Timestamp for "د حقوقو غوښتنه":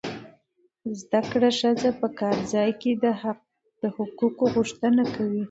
3.81-5.03